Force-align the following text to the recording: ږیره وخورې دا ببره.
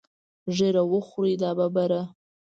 ږیره 0.55 0.83
وخورې 0.91 1.33
دا 1.41 1.51
ببره. 1.59 2.01